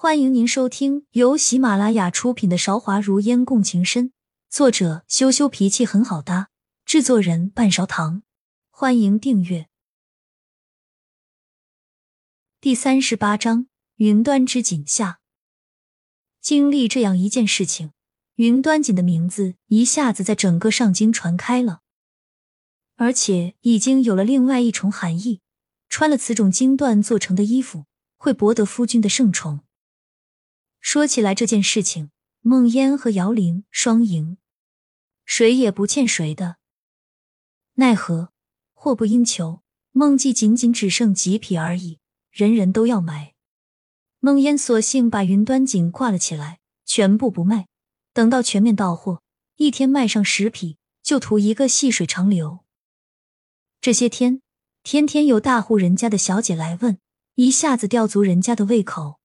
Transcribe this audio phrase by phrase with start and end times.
[0.00, 4.10] 欢迎您收听由喜马拉雅出品的《韶华如烟共情深》，
[4.48, 6.50] 作者羞羞脾气很好搭，
[6.84, 8.22] 制作人半勺糖。
[8.70, 9.66] 欢迎订阅。
[12.60, 13.66] 第三十八章：
[13.96, 15.18] 云端之锦下。
[16.40, 17.90] 经历这样一件事情，
[18.36, 21.80] 云端锦的名字一下子在整个上京传开了，
[22.94, 25.40] 而且已经有了另外一重含义：
[25.88, 27.86] 穿了此种金缎做成的衣服，
[28.16, 29.64] 会博得夫君的圣宠。
[30.80, 32.10] 说起来这件事情，
[32.40, 34.38] 孟烟和姚玲双赢，
[35.24, 36.56] 谁也不欠谁的。
[37.74, 38.32] 奈何
[38.72, 41.98] 货不应求，孟记仅仅只剩几匹而已，
[42.30, 43.34] 人人都要买。
[44.20, 47.68] 孟烟索性把云端锦挂了起来，全部不卖。
[48.12, 49.22] 等到全面到货，
[49.56, 52.64] 一天卖上十匹，就图一个细水长流。
[53.80, 54.42] 这些天，
[54.82, 56.98] 天天有大户人家的小姐来问，
[57.36, 59.20] 一下子吊足人家的胃口。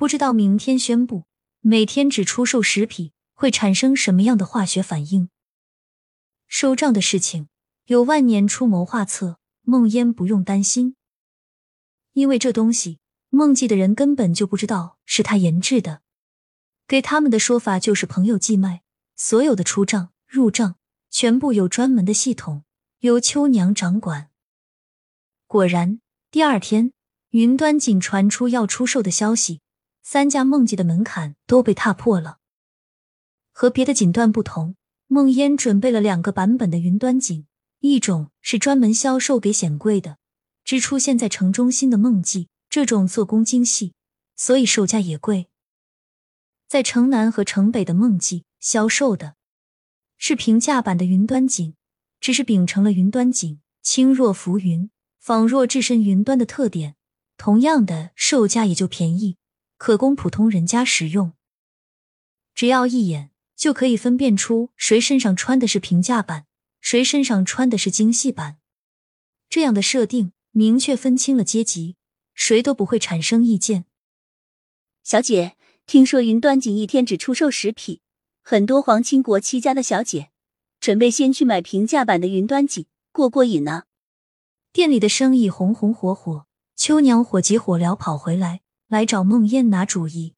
[0.00, 1.26] 不知道明天宣布
[1.60, 5.28] 每天只出售十匹会产生什么样的化学反应？
[6.48, 7.50] 收账的事情
[7.84, 10.96] 有万年出谋划策，孟烟不用担心，
[12.14, 12.98] 因为这东西
[13.28, 16.00] 孟记的人根本就不知道是他研制的，
[16.88, 18.80] 给他们的说法就是朋友寄卖，
[19.16, 20.76] 所有的出账入账
[21.10, 22.64] 全部有专门的系统，
[23.00, 24.30] 由秋娘掌管。
[25.46, 26.94] 果然，第二天
[27.32, 29.60] 云端锦传出要出售的消息。
[30.02, 32.38] 三家梦记的门槛都被踏破了。
[33.52, 34.76] 和别的锦缎不同，
[35.06, 37.46] 梦烟准备了两个版本的云端锦，
[37.80, 40.18] 一种是专门销售给显贵的，
[40.64, 43.92] 只出现在城中心的梦记，这种做工精细，
[44.36, 45.48] 所以售价也贵。
[46.68, 49.34] 在城南和城北的梦记销售的
[50.16, 51.74] 是平价版的云端锦，
[52.20, 56.94] 只是秉承了云端锦轻若浮云、仿若置身云端的特点，
[57.36, 59.36] 同样的售价也就便宜。
[59.80, 61.32] 可供普通人家使用，
[62.54, 66.44] 只要一眼就可以分辨出谁身上穿的是平价版，
[66.82, 68.58] 谁身上穿的是精细版。
[69.48, 71.96] 这样的设定明确分清了阶级，
[72.34, 73.86] 谁都不会产生意见。
[75.02, 78.02] 小姐，听说云端锦一天只出售十匹，
[78.42, 80.28] 很多皇亲国戚家的小姐
[80.78, 83.84] 准备先去买平价版的云端锦过过瘾呢。
[84.74, 86.44] 店里的生意红红火火，
[86.76, 88.60] 秋娘火急火燎跑回来。
[88.90, 90.34] 来找孟烟拿主意。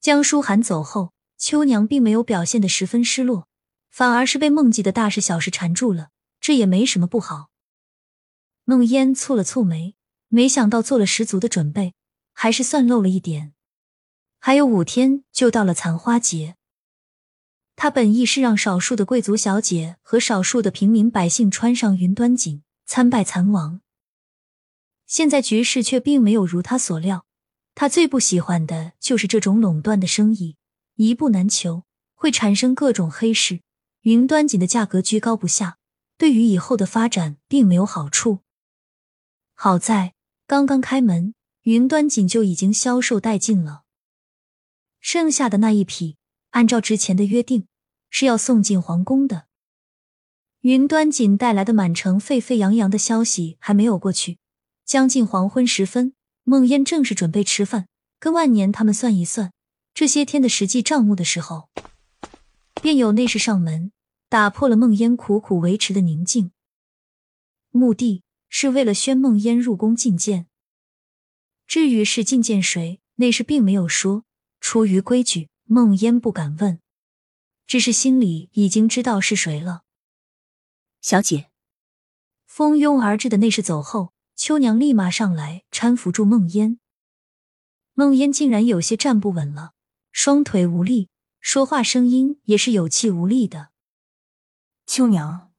[0.00, 3.46] 江书涵走后，秋娘并没有表现的十分失落，
[3.92, 6.10] 反而是被孟记的大事小事缠住了。
[6.40, 7.50] 这也没什么不好。
[8.64, 9.94] 孟烟蹙了蹙眉，
[10.26, 11.94] 没想到做了十足的准备，
[12.32, 13.52] 还是算漏了一点。
[14.40, 16.56] 还有五天就到了残花节，
[17.76, 23.80] 他本意是让少数的贵族小姐和少数的平民百姓穿上云端锦参拜残王，
[25.06, 27.27] 现在局势却并没有如他所料。
[27.80, 30.56] 他最不喜欢的就是这种垄断的生意，
[30.96, 31.84] 一步难求，
[32.16, 33.60] 会产生各种黑市。
[34.00, 35.78] 云端锦的价格居高不下，
[36.16, 38.40] 对于以后的发展并没有好处。
[39.54, 40.14] 好在
[40.48, 43.84] 刚刚开门，云端锦就已经销售殆尽了。
[44.98, 46.16] 剩下的那一匹，
[46.50, 47.68] 按照之前的约定，
[48.10, 49.46] 是要送进皇宫的。
[50.62, 54.38] 云端锦带来的满城沸沸扬扬的消息还没有过去，
[54.84, 56.14] 将近黄昏时分。
[56.48, 57.88] 孟烟正是准备吃饭，
[58.18, 59.52] 跟万年他们算一算
[59.92, 61.68] 这些天的实际账目的时候，
[62.80, 63.92] 便有内侍上门，
[64.30, 66.50] 打破了孟烟苦苦维持的宁静。
[67.68, 70.46] 目的是为了宣孟烟入宫觐见。
[71.66, 74.24] 至于是觐见谁，内侍并没有说，
[74.58, 76.80] 出于规矩，孟烟不敢问，
[77.66, 79.82] 只是心里已经知道是谁了。
[81.02, 81.50] 小姐，
[82.46, 84.14] 蜂拥而至的内侍走后。
[84.38, 86.78] 秋娘立马上来搀扶住梦烟，
[87.94, 89.72] 梦烟竟然有些站不稳了，
[90.12, 91.08] 双腿无力，
[91.40, 93.70] 说话声音也是有气无力的。
[94.86, 95.52] 秋娘，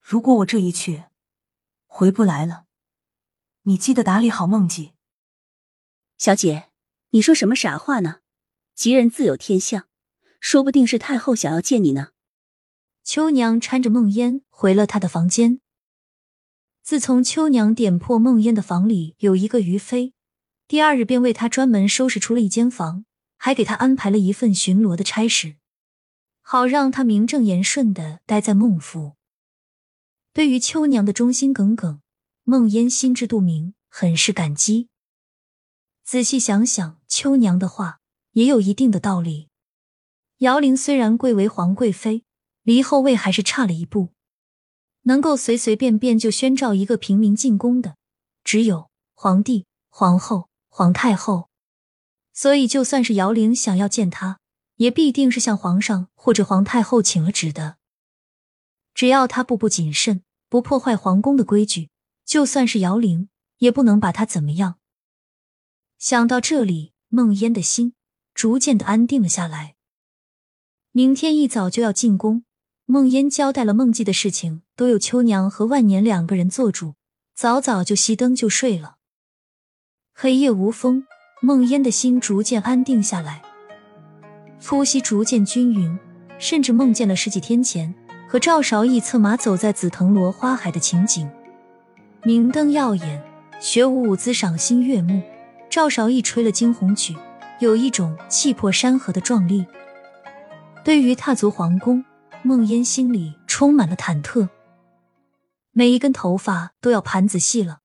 [0.00, 1.06] 如果我这一去
[1.86, 2.66] 回不来了，
[3.62, 4.92] 你记得打理好梦记。
[6.16, 6.70] 小姐，
[7.10, 8.20] 你说什么傻话呢？
[8.76, 9.88] 吉人自有天相，
[10.38, 12.10] 说不定是太后想要见你呢。
[13.02, 15.60] 秋娘搀着梦烟回了她的房间。
[16.90, 20.12] 自从秋娘点破孟烟的房里有一个余妃，
[20.66, 23.04] 第二日便为她专门收拾出了一间房，
[23.36, 25.54] 还给她安排了一份巡逻的差事，
[26.42, 29.12] 好让她名正言顺的待在孟府。
[30.32, 32.00] 对于秋娘的忠心耿耿，
[32.42, 34.88] 孟烟心知肚明，很是感激。
[36.02, 38.00] 仔细想想，秋娘的话
[38.32, 39.48] 也有一定的道理。
[40.38, 42.24] 姚玲虽然贵为皇贵妃，
[42.64, 44.08] 离后位还是差了一步。
[45.02, 47.96] 能够随随便便就宣召一个平民进宫的，
[48.44, 51.48] 只有皇帝、皇后、皇太后。
[52.32, 54.38] 所以就算是姚玲想要见他，
[54.76, 57.76] 也必定是向皇上或者皇太后请了旨的。
[58.94, 61.90] 只要他步步谨慎，不破坏皇宫的规矩，
[62.24, 64.78] 就算是姚玲也不能把他怎么样。
[65.98, 67.94] 想到这里，孟烟的心
[68.34, 69.76] 逐渐的安定了下来。
[70.92, 72.44] 明天一早就要进宫，
[72.90, 76.94] 孟烟交代了孟记的事情，都有秋娘和万年两个人做主，
[77.36, 78.96] 早早就熄灯就睡了。
[80.12, 81.04] 黑夜无风，
[81.40, 83.42] 孟烟的心逐渐安定下来，
[84.60, 85.96] 呼吸逐渐均匀，
[86.40, 87.94] 甚至梦见了十几天前
[88.28, 91.30] 和赵韶义策马走在紫藤萝花海的情景。
[92.24, 93.22] 明灯耀眼，
[93.60, 95.22] 学舞舞姿赏心悦目。
[95.70, 97.16] 赵韶义吹了惊鸿曲，
[97.60, 99.64] 有一种气魄山河的壮丽。
[100.84, 102.04] 对于踏足皇宫，
[102.42, 104.48] 孟烟心里充满了忐忑。
[105.72, 107.80] 每一根头发都要盘仔细了，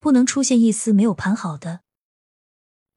[0.00, 1.80] 不能出现一丝没有盘好的。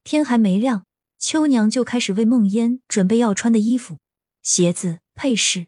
[0.03, 0.85] 天还没亮，
[1.19, 3.97] 秋娘就开始为孟烟准备要穿的衣服、
[4.41, 5.67] 鞋子、配饰，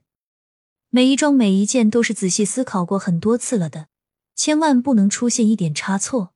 [0.90, 3.90] 每一桩每一件都是仔细思考过很多次了的，
[4.36, 6.34] 千万不能出现一点差错。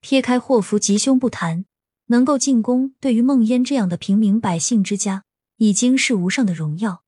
[0.00, 1.64] 撇开祸福吉凶不谈，
[2.06, 5.24] 能够进宫，对于孟烟这样的平民百姓之家，
[5.58, 7.03] 已经是无上的荣耀。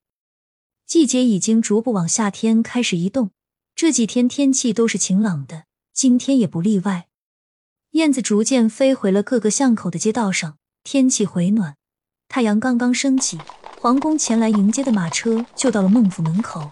[0.87, 3.31] 季节已经逐步往夏天开始移动，
[3.75, 7.09] 这几天天气都是晴朗的，今天也不例外。
[7.91, 11.75] 燕子逐渐飞回了各个巷口的街道上，天气回暖，
[12.29, 13.37] 太阳刚刚升起，
[13.81, 16.71] 皇宫前来迎接的马车就到了孟府门口。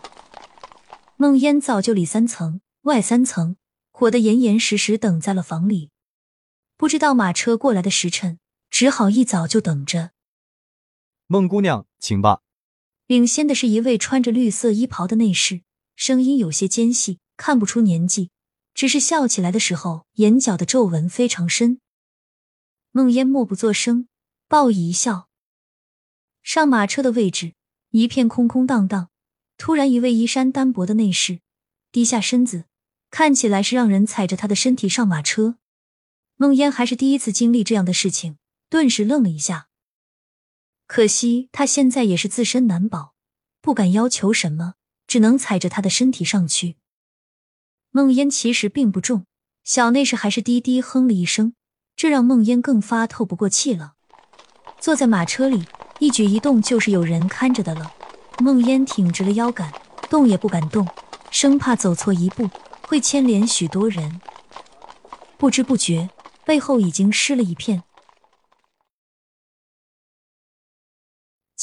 [1.18, 3.58] 孟烟早就里三层外三层，
[3.92, 5.90] 裹得严严实实，等在了房里。
[6.78, 8.40] 不知道马车过来的时辰，
[8.70, 10.12] 只好一早就等着。
[11.28, 12.44] 孟姑娘，请吧。
[13.08, 15.62] 领先的是一位穿着绿色衣袍的内侍，
[15.96, 18.32] 声音有些尖细，看不出年纪，
[18.74, 21.80] 只是笑起来的时候，眼角的皱纹非常深。
[22.92, 24.08] 孟烟默不作声，
[24.48, 25.28] 报以一笑。
[26.42, 27.54] 上马车的位置
[27.92, 29.10] 一片空空荡荡，
[29.56, 31.42] 突然一位衣衫单薄的内侍
[31.92, 32.66] 低下身子，
[33.12, 35.58] 看起来是让人踩着他的身体上马车。
[36.38, 38.38] 孟烟还是第一次经历这样的事情，
[38.68, 39.68] 顿时愣了一下。
[40.88, 43.14] 可惜他现在也是自身难保，
[43.62, 44.76] 不敢要求什么，
[45.08, 46.78] 只能踩着他的身体上去。
[47.92, 49.26] 孟烟其实并不重，
[49.64, 51.54] 小内侍还是低低哼了一声，
[51.96, 53.94] 这让孟烟更发透不过气了。
[54.80, 55.66] 坐在马车里，
[56.00, 57.92] 一举一动就是有人看着的了。
[58.40, 59.72] 孟烟挺直了腰杆，
[60.10, 60.88] 动也不敢动，
[61.32, 62.50] 生怕走错一步
[62.84, 64.22] 会牵连许多人。
[65.38, 66.10] 不知不觉。
[66.46, 67.82] 背后已经湿了一片。